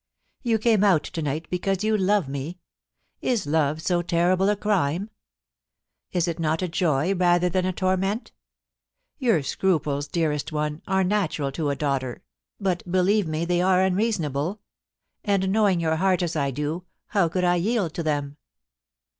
'You 0.41 0.57
came 0.57 0.83
out 0.83 1.03
to 1.03 1.21
night 1.21 1.45
because 1.51 1.83
you 1.83 1.95
love 1.95 2.27
me. 2.27 2.57
Is 3.21 3.45
love 3.45 3.83
so 3.83 4.01
terrible 4.01 4.49
a 4.49 4.55
crime? 4.55 5.11
Is 6.11 6.27
it 6.27 6.39
not 6.39 6.63
a 6.63 6.67
joy 6.67 7.13
rather 7.13 7.49
than 7.49 7.65
a 7.67 7.71
torment? 7.71 8.31
Your 9.19 9.43
scruples, 9.43 10.07
dearest 10.07 10.51
one, 10.51 10.81
are 10.87 11.03
natural 11.03 11.51
to 11.51 11.69
a 11.69 11.75
daughter, 11.75 12.23
but, 12.59 12.81
believe 12.91 13.27
mc, 13.27 13.45
they 13.47 13.61
are 13.61 13.83
unreasonable; 13.83 14.59
and 15.23 15.51
knowing 15.51 15.79
your 15.79 15.97
heart 15.97 16.23
as 16.23 16.35
I 16.35 16.49
do, 16.49 16.83
how 17.09 17.29
could 17.29 17.43
I 17.43 17.57
yield 17.57 17.93
to 17.93 18.01
them 18.01 18.37